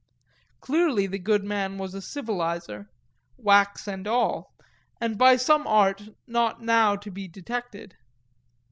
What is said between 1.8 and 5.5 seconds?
a civiliser whacks and all; and by